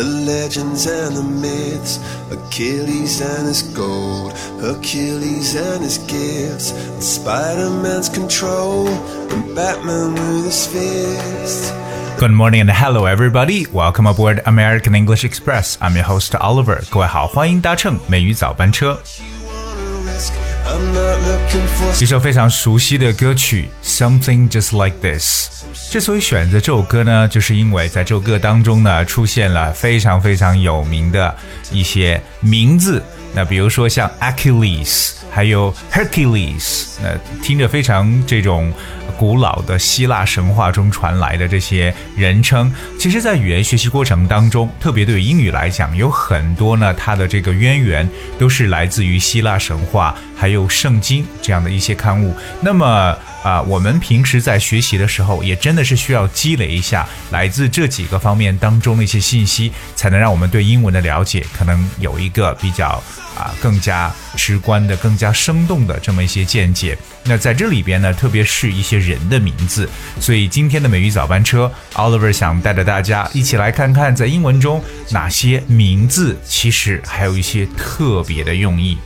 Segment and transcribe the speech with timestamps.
[0.00, 1.98] the legends and the myths,
[2.30, 10.66] Achilles and his gold, Hercules and his gifts, and Spider-Man's control, and Batman with his
[10.66, 11.72] fists.
[12.18, 13.66] Good morning and hello everybody.
[13.72, 15.76] Welcome aboard American English Express.
[15.80, 16.82] I'm your host Oliver.
[16.88, 18.98] 各位好，欢迎搭乘美语早班车。
[20.06, 20.32] Risk,
[20.66, 25.48] I'm not looking for 一首非常熟悉的歌曲《Something Just Like This》。
[25.73, 31.35] 之所以选择这首歌呢，就是因为在这首歌当中呢，出现了非常非常有名的
[31.71, 33.01] 一些名字。
[33.33, 38.71] 那比如说像 Achilles，还有 Hercules，那听着非常这种
[39.17, 52.35] 古老的希腊神话中传来的这些人称，其实，在语言学习过程当中，特别对英语来讲，有很多呢，它的这个渊源都是来自于希腊神话，还有圣经这样的一些刊物。
[52.61, 63.01] 那么啊、我们平时在学习的时候，也真的是需要积累一下来自这几个方面当中的一些信息，才能让我们对英文的了解可能有一个比较
[63.35, 66.97] 啊、更加直观的、更加生动的这么一些见解。
[67.25, 69.87] 那在这里边呢，特别是一些人的名字，
[70.19, 78.97] 所以今天的美语早班车，Oliver 想带着大家一起来看看，在英文中哪些名字其实还有一些特别的用意。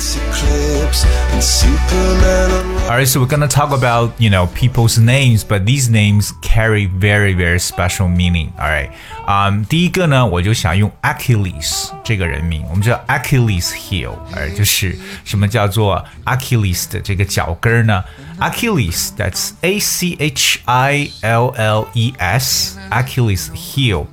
[0.00, 5.42] its eclipse, and Superman on Alright, so we're gonna talk about you know people's names,
[5.44, 8.52] but these names carry very very special meaning.
[8.58, 8.90] Alright，
[9.26, 12.64] 啊、um,，第一个呢，我就想用 Achilles 这个人名。
[12.68, 18.04] 我们知道 Achilles heel，哎，就是什么叫做 Achilles 的这个脚跟儿呢？
[18.38, 24.06] Achilles，that's A C H I L L E S，Achilles heel.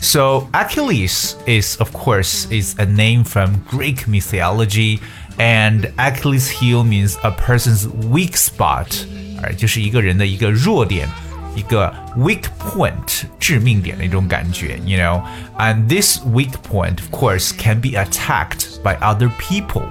[0.00, 5.00] So Achilles is of course is a name from Greek mythology.
[5.38, 8.88] And Achilles heel means a person's weak spot，
[9.42, 11.08] 哎，就是一个人的一个弱点，
[11.56, 19.84] 一个 weak point，致命点的一种感觉，you know。And this weak point, of course, can be attacked by other people.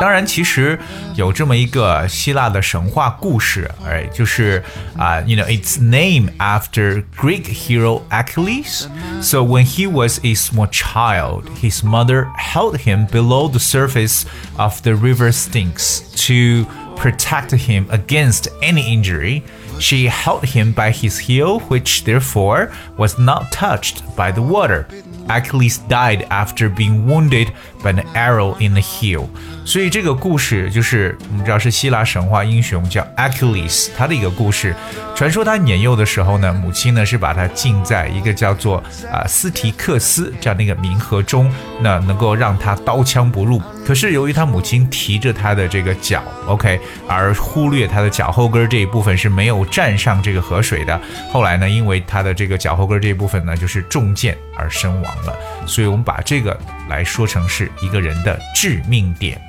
[0.00, 0.78] 当然，其实
[1.14, 4.64] 有这么一个希腊的神话故事，哎，就是
[4.96, 8.86] 啊、y o u know, it's named after Greek hero Achilles.
[9.20, 14.22] So when he was a small child, his mother held him below the surface
[14.56, 16.64] of the river Styx to
[16.96, 19.42] protect him against any injury.
[19.78, 24.86] She held him by his heel, which therefore was not touched by the water.
[25.28, 29.25] Achilles died after being wounded by an arrow in the heel。
[29.65, 34.75] 所以这个故事就是我们知道是希腊神话英雄叫 Achilles 他的一个故事。
[35.15, 38.77] 传说他年幼的时候呢，母亲呢是把他浸在一个叫做
[39.11, 41.51] 啊、斯提克斯这样的一个冥河中，
[41.81, 43.61] 那能够让他刀枪不入。
[43.85, 50.99] 可是由于他母亲提着他的这个脚，OK，而忽略他的脚后跟这一部分是没有沾上这个河水的。
[51.31, 55.35] 后来呢，因为他的这个脚后跟这一部分呢就是中箭而身亡了，
[55.65, 56.59] 所以我们把这个
[56.89, 59.39] 来说成是一个人的致命点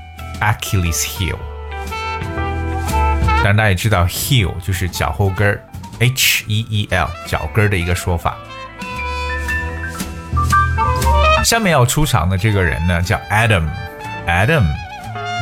[0.41, 1.37] ，Achilles heel。
[3.27, 5.63] 当然大家也知道，heel 就是脚后跟儿
[6.01, 8.37] ，H E E L 脚跟儿的一个说法。
[11.45, 14.65] 下面要出场的这个人呢，叫 Adam，Adam。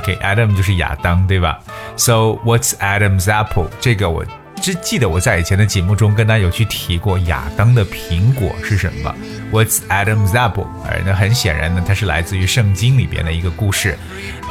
[0.03, 1.59] OK，Adam、就是亚当，对吧
[1.97, 3.71] ？So what's Adam's apple？
[3.81, 4.23] 这个我
[4.64, 9.16] 只记得我在以前的节目中跟大家有去提过，亚当的苹果是什么？
[9.54, 10.68] What's Adam's apple？
[10.86, 13.98] 哎，那很显然呢，它是来自于圣经里边的一个故事。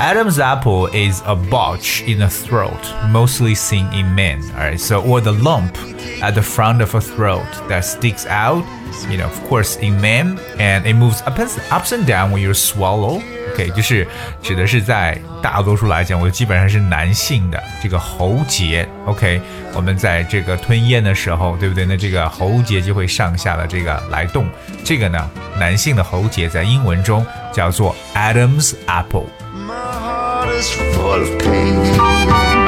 [0.00, 2.80] Adam's apple is a bulge in the throat,
[3.12, 4.40] mostly seen in men.
[4.56, 5.74] Alright, so or the lump
[6.22, 8.64] at the front of a throat that sticks out.
[9.10, 12.40] You know, of course, in men, and it moves up and ups and down when
[12.40, 13.22] you swallow.
[13.53, 14.07] OK，就是
[14.41, 18.87] 指的是在大多数来讲，我基本上是男性的这个喉结。
[19.05, 19.39] OK，
[19.73, 21.85] 我们在这个吞咽的时候，对不对？
[21.85, 24.47] 那这个喉结就会上下的这个来动。
[24.83, 29.27] 这个呢，男性的喉结在英文中叫做 Adam's apple。
[29.53, 32.62] My heart is full of pain.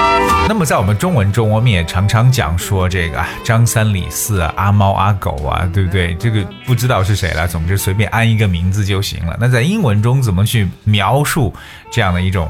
[0.47, 6.13] 那么在我们中文中，我们也常常讲说这个啊张三李四啊，阿猫阿狗啊，对不对？
[6.15, 9.35] 这个不知道是谁了，总之随便安一个名字就行了。
[9.39, 11.51] 那在英文中怎么去描述
[11.91, 12.49] 这样的一种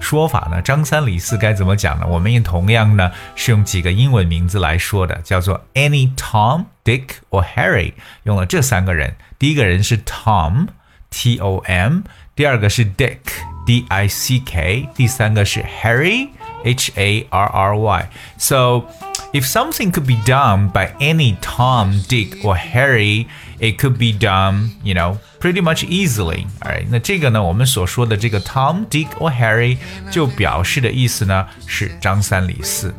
[0.00, 0.62] 说法呢？
[0.62, 2.06] 张三李四该怎么讲呢？
[2.08, 7.92] 我们也同样呢是用几个英文名字来说的，叫做 Any Tom、Dick or Harry，
[8.22, 9.16] 用了这三个人。
[9.38, 12.00] 第一个人是 Tom，T O M，
[12.34, 16.28] 第二个是 Dick，D I C K，第三个是 Harry。
[16.63, 18.09] H A R R Y.
[18.37, 18.85] So,
[19.33, 23.27] if something could be done by any Tom, Dick, or Harry,
[23.59, 26.47] it could be done, you know, pretty much easily.
[26.61, 29.77] Alright，那这个呢，我们所说的这个 Tom, Dick or Harry
[30.11, 32.93] 就表示的意思呢是张三李四。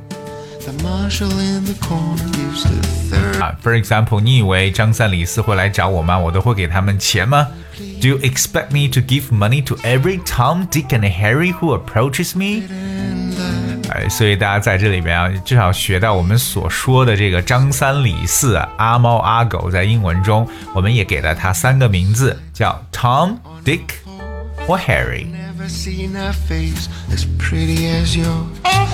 [0.61, 3.43] The marshal in the corner gives the third.
[3.43, 6.19] 啊，For example，你以为张三李四会来找我吗？
[6.19, 7.49] 我都会给他们钱吗？
[8.01, 12.69] Do you expect me to give money to every Tom, Dick and Harry who approaches me？
[13.96, 23.82] 哎，所以大家在这里边啊，至少学到我们所说的这个张三李四、阿猫阿狗，在英文中我们也给了它三个名字，叫 Tom、Dick
[24.68, 25.28] 或 Harry。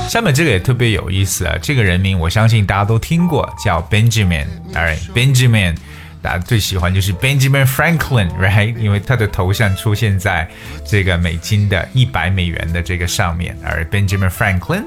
[0.07, 4.45] 下面这个也特别有意思啊，这个人名我相信大家都听过，叫 Benjamin。
[4.73, 5.75] Alright，Benjamin，
[6.22, 8.76] 大家最喜欢就是 Benjamin Franklin，right？
[8.76, 10.48] 因为他的头像出现在
[10.84, 13.56] 这个美金的一百美元的这个上面。
[13.64, 14.84] Alright，Benjamin Franklin。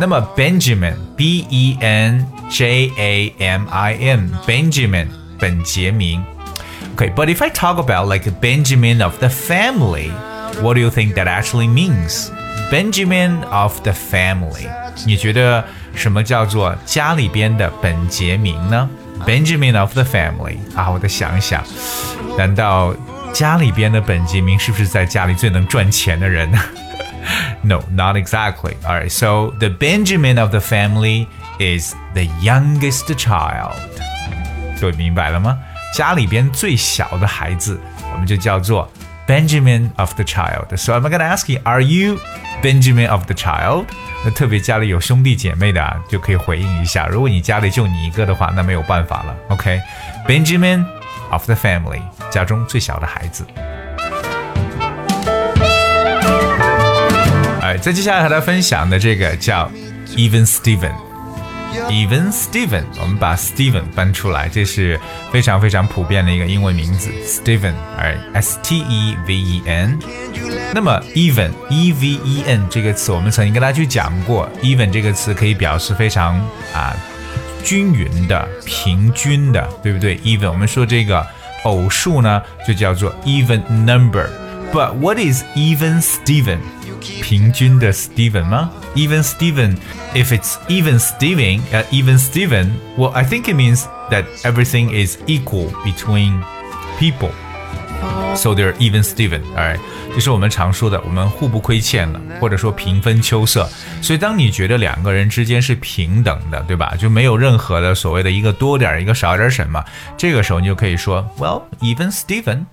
[0.00, 5.06] 那么 Benjamin，B E N J A M I N，Benjamin，
[5.38, 6.24] 本杰明。
[6.96, 10.10] Okay, but if I talk about like Benjamin of the family,
[10.60, 12.30] what do you think that actually means?
[12.70, 14.68] Benjamin of the family，
[15.06, 15.64] 你觉得
[15.94, 18.88] 什么叫做家里边的本杰明呢
[19.26, 21.62] ？Benjamin of the family 啊，我再想一想，
[22.36, 22.94] 难道
[23.32, 26.58] 家里边的本杰明是不是在家里最能赚钱的人呢？
[27.62, 28.74] No, not exactly.
[28.84, 31.26] All right, so the Benjamin of the family
[31.58, 33.74] is the youngest child.
[34.80, 35.58] 各位明白了吗？
[35.94, 37.78] 家里边最小的孩子，
[38.12, 38.90] 我们就叫做
[39.26, 40.74] Benjamin of the child.
[40.76, 42.18] So I'm gonna ask you, are you
[42.62, 43.86] Benjamin of the child?
[44.25, 47.05] 那特别家里有兄弟姐妹的啊，就可以回应一下。
[47.05, 49.35] 如果你家里就你一个的话，那没有办法了。
[49.49, 50.83] OK，Benjamin、
[51.29, 52.01] of the family，
[52.31, 53.45] 家中最小的孩子。
[57.61, 59.69] 哎，再接下来和大家分享的这个叫
[60.15, 61.14] Even Steven。
[61.88, 64.98] Even Steven，我们把 Steven 搬出来，这是
[65.30, 69.98] 非常非常普遍的一个英文名字，Steven，哎，S T E V E N。
[70.74, 76.36] 那么 even E V E N 这个词，我们曾经跟大家去讲过，even 这个词可以表示非常
[76.74, 76.94] 啊
[77.62, 80.16] 均匀的、平均的，对不对？
[80.18, 81.24] even 我们说这个
[81.64, 86.58] 偶数呢，就叫做 even number。But what is even Steven？
[87.22, 88.70] 平均的 Steven 吗？
[88.94, 89.76] Even Steven,
[90.14, 95.16] if it's even Steven, uh, even Steven, well, I think it means that everything is
[95.26, 96.42] equal between
[96.98, 97.30] people.
[98.34, 99.78] So they're even Steven, alright，
[100.14, 103.68] 就是我们常说的，我们互不亏欠了，或者说平分秋色。
[104.00, 106.94] 所以当你觉得两个人之间是平等的，对吧？
[106.96, 109.84] 就没有任何的所谓的一个多点儿，一个少点儿什么，
[110.16, 112.64] 这个时候你就可以说，Well, even Steven,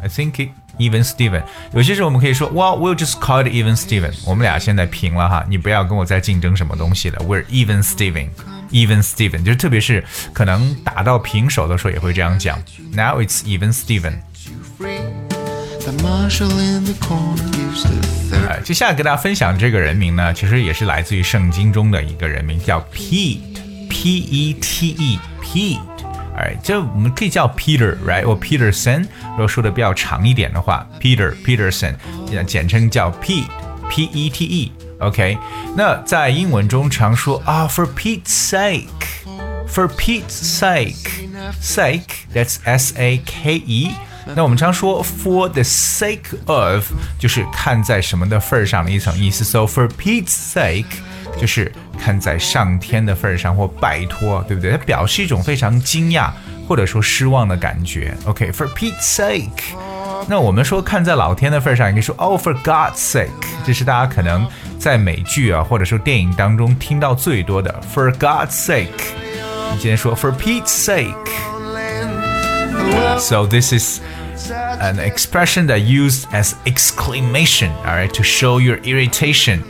[0.00, 0.50] I think it.
[0.77, 1.43] Even Steven，
[1.73, 4.13] 有些时候我们可以说，Well, we'll just call it even Steven。
[4.25, 7.19] 我们俩现在平了哈，你不要跟我再竞争什么东西了。
[7.25, 8.29] We're even Steven,
[8.71, 12.57] even Steven，就是特别是可能打到平手的时候也会这样讲。
[12.93, 14.19] Now it's even Steven。
[14.77, 14.99] Free.
[15.79, 17.91] The marshal in the corner gives the
[18.29, 18.47] third.
[18.49, 24.59] 呃，接下来跟大家分享这个人名呢，其实也是来自于圣经中的一个人名，叫 Pete，P
[26.44, 26.44] E T E，Pete。
[26.44, 28.24] 哎，这我们可以叫 Peter，right？
[28.24, 29.06] 或 Peterson。
[29.32, 31.94] 如果说的比较长一点的话，Peter Peterson，
[32.46, 35.38] 简称叫 Pete，P E T E。OK，
[35.76, 40.28] 那在英文中常说啊，For Pete's sake，For Pete's
[41.62, 43.90] sake，sake，that's S A K E。
[44.34, 46.84] 那我们常说 for the sake of，
[47.18, 49.42] 就是看在什么的份儿上的一层意思。
[49.42, 50.84] So for Pete's sake，
[51.40, 54.70] 就是看在上天的份儿上或拜托，对不对？
[54.70, 56.30] 它表示一种非常惊讶
[56.68, 58.14] 或者说失望的感觉。
[58.26, 59.74] OK，for、Pete's sake。
[60.28, 63.28] 那我们说看在老天的份儿上，也可以说 Oh for God's sake，
[63.64, 64.46] 这是大家可能
[64.78, 68.88] 在美剧啊或者说电影当中听到最多的 For God's sake。
[69.72, 74.00] 你今天说 For Pete's sake。So this is
[74.80, 79.64] an expression that used as exclamation, all right, to show your irritation，呃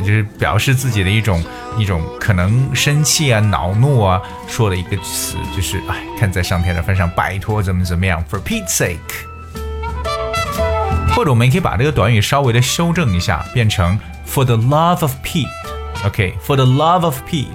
[0.00, 1.42] 就是表示自己的一种
[1.76, 8.98] 一种可能生气啊、恼怒啊，说的一个词，就是哎，看在上天的份上，拜托怎么怎么样，for Pete's sake。
[11.14, 15.48] 或者我们也可以把这个短语稍微的修正一下，变成 for the love of Pete。
[16.04, 17.48] OK，for、the love of Pete。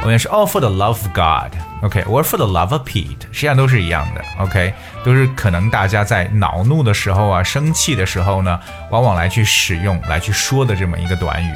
[0.00, 1.52] 我们也是哦，for the love of God。
[1.84, 4.24] OK，or、for the love of Pete，实际上都是一样的。
[4.38, 4.72] OK，
[5.04, 8.58] 都是可能大家在恼怒的时候啊、生气的时候呢，
[8.90, 11.52] 往往来去使用、来去说的这么一个短语。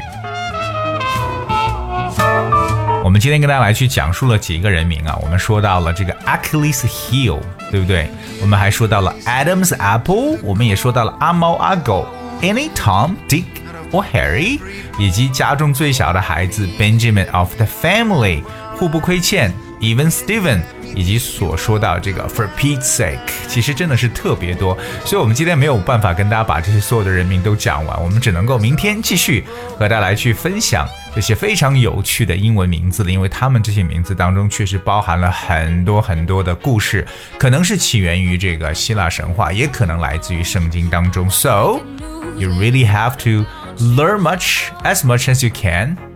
[3.02, 7.38] 我们今天跟大家来去讲述了几个人名啊，我们说到了这个 Achilles heel，
[7.70, 8.10] 对不对？
[8.42, 12.06] 我们还说到了 Adam's apple，我们也说到了阿猫阿狗
[12.42, 13.44] ，Any Tom, Dick
[13.92, 14.60] or Harry，
[14.98, 18.42] 以及家中最小的孩子 Benjamin of the family，
[18.76, 20.60] 互不亏欠，Even Steven，
[20.94, 23.18] 以及所说到这个 For Pete's sake，
[23.48, 29.44] 其实真的是特别多，所以我们今天没有办法跟大家把这些所有的人名都讲完，我们只能够明天继续
[29.78, 37.06] 和大家来去分享这些非常有趣的英文名字了，因为他们这些名字当中确实包含了很多很多的故事，
[37.38, 41.28] 可能是起源于这个希腊神话，也可能来自于圣经当中。
[41.30, 41.80] So
[42.36, 43.44] you really have to
[43.82, 46.07] learn much as much as you can.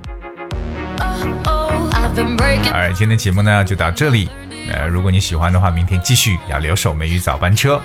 [2.73, 4.29] 哎，今天节目呢就到这里。
[4.71, 7.81] 呃，如果你喜欢的话，明天继续要留守美语早班车。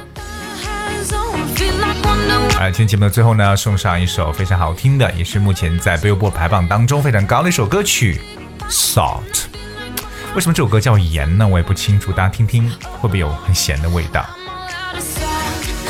[2.60, 8.19] 啊，今天节目的最后呢，送上一首非常好听的，也是目前在 Billboard 排榜当中非常高的一首歌曲
[8.69, 9.22] 《Salt》。
[10.36, 11.48] 为什么这首歌叫盐呢？
[11.48, 12.69] 我也不清楚，大家听听
[13.00, 14.25] 会不会有很咸的味道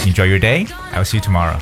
[0.06, 0.68] ？Enjoy your day.
[0.94, 1.58] I'll see you tomorrow.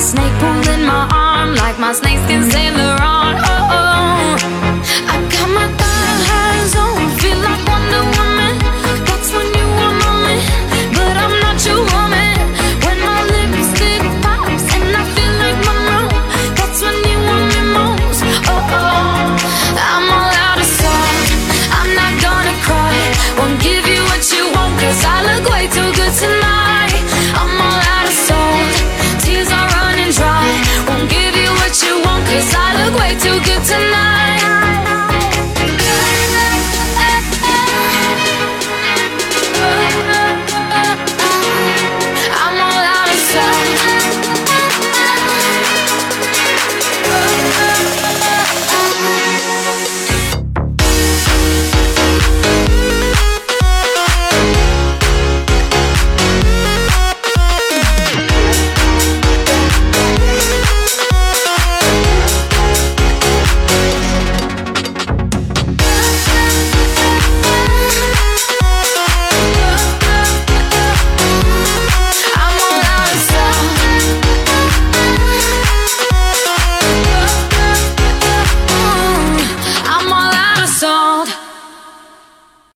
[0.00, 2.79] snake pulled in my arm like my snakeskin sailor.